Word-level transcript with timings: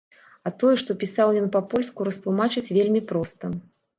А 0.49 0.51
тое, 0.61 0.71
што 0.81 0.95
пісаў 1.03 1.27
ён 1.41 1.51
па-польску, 1.57 2.07
растлумачыць 2.09 2.65
вельмі 2.79 3.01
проста. 3.15 3.53